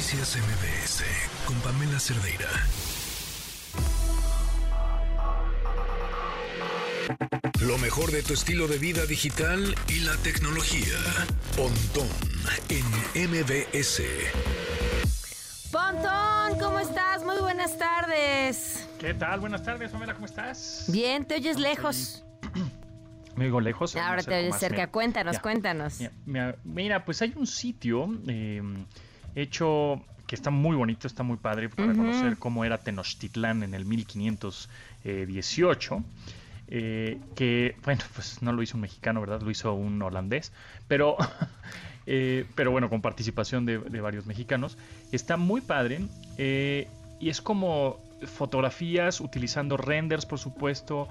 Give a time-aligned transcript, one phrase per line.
[0.00, 1.04] Noticias MBS
[1.44, 2.48] con Pamela Cerdeira.
[7.60, 10.96] Lo mejor de tu estilo de vida digital y la tecnología.
[11.54, 12.08] Pontón
[12.70, 14.00] en MBS.
[15.70, 17.22] Pontón, ¿cómo estás?
[17.22, 18.88] Muy buenas tardes.
[18.98, 19.40] ¿Qué tal?
[19.40, 20.86] Buenas tardes, Pamela, ¿cómo estás?
[20.88, 22.24] Bien, te oyes lejos.
[23.36, 23.94] Me digo lejos.
[23.96, 24.76] Ahora te oyes cerca.
[24.76, 25.98] Mira, Cuéntanos, cuéntanos.
[26.64, 28.62] Mira, pues hay un sitio eh,
[29.34, 33.84] hecho que está muy bonito, está muy padre para conocer cómo era Tenochtitlán en el
[33.84, 36.04] 1518.
[36.70, 39.42] eh, que, bueno, pues no lo hizo un mexicano, ¿verdad?
[39.42, 40.52] Lo hizo un holandés,
[40.86, 41.16] pero,
[42.06, 44.78] eh, pero bueno, con participación de, de varios mexicanos.
[45.10, 46.00] Está muy padre
[46.38, 46.86] eh,
[47.18, 51.08] y es como fotografías utilizando renders, por supuesto,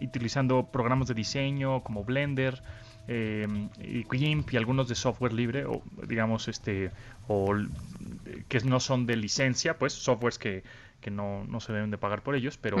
[0.00, 2.62] utilizando programas de diseño como Blender,
[3.08, 3.46] eh,
[3.82, 6.90] y GIMP y algunos de software libre, o digamos, este,
[7.26, 7.54] o
[8.48, 10.62] que no son de licencia, pues softwares que,
[11.00, 12.76] que no, no se deben de pagar por ellos, pero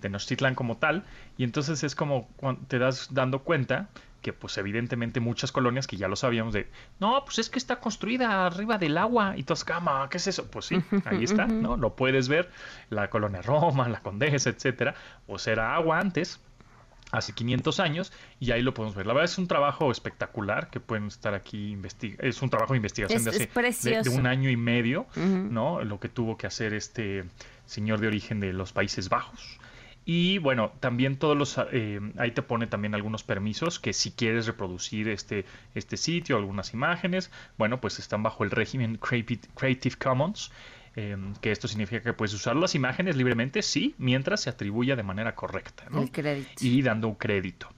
[0.00, 1.04] Tenochtitlan como tal,
[1.38, 2.28] y entonces es como
[2.68, 3.88] te das dando cuenta
[4.22, 7.76] que pues evidentemente muchas colonias que ya lo sabíamos de, no, pues es que está
[7.80, 10.50] construida arriba del agua y todos, cama, ¿qué es eso?
[10.50, 11.76] Pues sí, ahí está, ¿no?
[11.76, 12.50] Lo puedes ver,
[12.90, 14.94] la colonia Roma, la Condesa, etcétera,
[15.26, 16.40] pues era agua antes,
[17.12, 19.04] hace 500 años y ahí lo podemos ver.
[19.06, 22.22] La verdad es un trabajo espectacular que pueden estar aquí investigando.
[22.24, 23.46] Es un trabajo de investigación Es- de hace de-
[24.08, 25.06] de, un año y medio.
[25.16, 25.82] ¿no?
[25.82, 27.24] Lo que tuvo que hacer este
[27.66, 29.58] señor de origen de los Países Bajos.
[30.04, 34.46] Y bueno, también todos los eh, ahí te pone también algunos permisos que si quieres
[34.46, 35.44] reproducir este
[35.74, 40.50] este sitio, algunas imágenes, bueno, pues están bajo el régimen Creative Commons.
[40.96, 45.04] eh, que esto significa que puedes usar las imágenes libremente, sí, mientras se atribuya de
[45.04, 45.84] manera correcta.
[45.90, 46.02] ¿no?
[46.02, 46.50] El crédito.
[46.60, 47.68] y dando un crédito.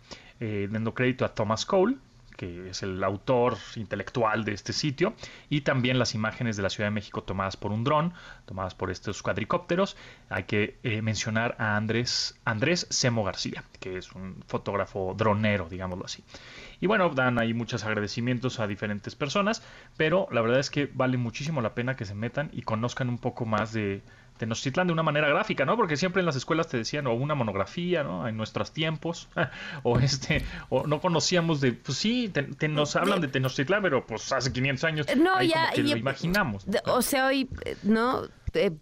[0.40, 1.96] Eh, dando crédito a Thomas Cole,
[2.36, 5.14] que es el autor intelectual de este sitio,
[5.48, 8.12] y también las imágenes de la Ciudad de México tomadas por un dron,
[8.44, 9.96] tomadas por estos cuadricópteros.
[10.28, 16.04] Hay que eh, mencionar a Andrés, Andrés Semo García, que es un fotógrafo dronero, digámoslo
[16.04, 16.24] así.
[16.80, 19.62] Y bueno, dan ahí muchos agradecimientos a diferentes personas,
[19.96, 23.18] pero la verdad es que vale muchísimo la pena que se metan y conozcan un
[23.18, 24.02] poco más de
[24.42, 25.76] Tenochtitlan de una manera gráfica, ¿no?
[25.76, 28.26] Porque siempre en las escuelas te decían o una monografía, ¿no?
[28.26, 29.28] En nuestros tiempos,
[29.84, 34.04] o este, o no conocíamos de, pues sí, te- te- nos hablan de Tenochtitlan, pero
[34.04, 35.62] pues hace 500 años No, ahí ya.
[35.66, 36.66] como que y- lo imaginamos.
[36.66, 38.22] de- O sea, hoy, eh, ¿no?
[38.54, 38.72] Eh,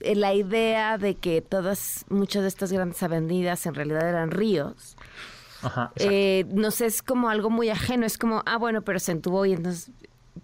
[0.00, 4.96] eh, la idea de que todas, muchas de estas grandes avenidas en realidad eran ríos,
[5.62, 9.12] Ajá, eh, no sé, es como algo muy ajeno, es como, ah, bueno, pero se
[9.12, 9.90] entubó y entonces,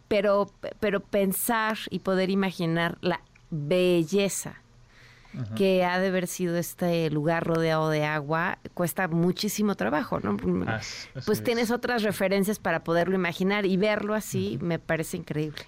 [0.08, 0.50] pero,
[0.80, 3.20] pero pensar y poder imaginar la
[3.52, 4.56] belleza
[5.56, 10.36] que ha de haber sido este lugar rodeado de agua cuesta muchísimo trabajo, ¿no?
[10.36, 11.44] Pues es.
[11.44, 15.62] tienes otras referencias para poderlo imaginar y verlo así me parece increíble.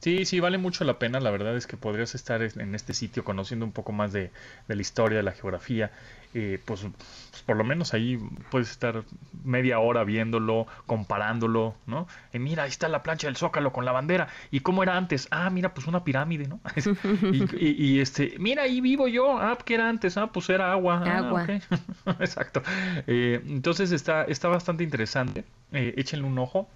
[0.00, 1.18] Sí, sí, vale mucho la pena.
[1.20, 4.30] La verdad es que podrías estar en este sitio conociendo un poco más de,
[4.68, 5.90] de la historia, de la geografía.
[6.34, 6.82] eh, pues,
[7.30, 8.18] pues por lo menos ahí
[8.50, 9.04] puedes estar
[9.42, 12.06] media hora viéndolo, comparándolo, ¿no?
[12.32, 14.28] Y mira, ahí está la plancha del Zócalo con la bandera.
[14.50, 15.28] ¿Y cómo era antes?
[15.30, 16.60] Ah, mira, pues una pirámide, ¿no?
[17.32, 19.38] y, y- y, este, mira, ahí vivo yo.
[19.38, 20.16] Ah, ¿qué era antes?
[20.18, 21.02] Ah, pues era agua.
[21.04, 21.46] Ah, Agua.
[22.20, 22.62] Exacto.
[23.06, 25.44] Eh, entonces está, está bastante interesante.
[25.72, 26.68] Eh, échenle un ojo.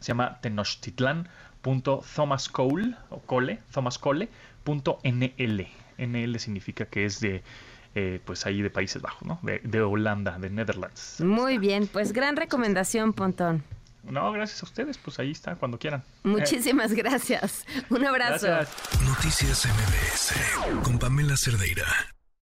[0.00, 0.38] Se llama
[1.62, 5.66] tenochtitlan.thomascole o cole, thomascole.nl.
[5.98, 7.42] NL significa que es de
[7.94, 9.38] eh, pues ahí de Países Bajos, ¿no?
[9.42, 11.20] De, de, Holanda, de Netherlands.
[11.20, 13.64] Muy bien, pues gran recomendación, Pontón.
[14.04, 16.02] No, gracias a ustedes, pues ahí está, cuando quieran.
[16.22, 17.66] Muchísimas gracias.
[17.90, 18.46] Un abrazo.
[19.04, 21.84] Noticias MBS con Pamela Cerdeira.